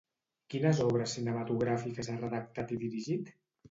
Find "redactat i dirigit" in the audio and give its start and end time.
2.27-3.37